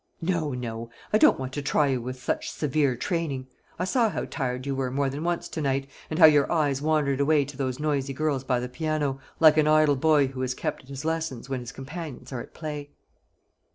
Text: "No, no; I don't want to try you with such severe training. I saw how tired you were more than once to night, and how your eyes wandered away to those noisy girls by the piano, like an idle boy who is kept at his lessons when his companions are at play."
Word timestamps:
"No, 0.23 0.53
no; 0.55 0.89
I 1.13 1.19
don't 1.19 1.37
want 1.37 1.53
to 1.53 1.61
try 1.61 1.89
you 1.89 2.01
with 2.01 2.19
such 2.19 2.49
severe 2.49 2.95
training. 2.95 3.45
I 3.77 3.83
saw 3.83 4.09
how 4.09 4.25
tired 4.25 4.65
you 4.65 4.73
were 4.73 4.89
more 4.89 5.11
than 5.11 5.23
once 5.23 5.47
to 5.49 5.61
night, 5.61 5.87
and 6.09 6.17
how 6.17 6.25
your 6.25 6.51
eyes 6.51 6.81
wandered 6.81 7.19
away 7.19 7.45
to 7.45 7.55
those 7.55 7.79
noisy 7.79 8.11
girls 8.13 8.43
by 8.43 8.59
the 8.59 8.67
piano, 8.67 9.19
like 9.39 9.57
an 9.57 9.67
idle 9.67 9.95
boy 9.95 10.25
who 10.25 10.41
is 10.41 10.55
kept 10.55 10.81
at 10.81 10.89
his 10.89 11.05
lessons 11.05 11.49
when 11.51 11.59
his 11.59 11.71
companions 11.71 12.33
are 12.33 12.41
at 12.41 12.55
play." 12.55 12.89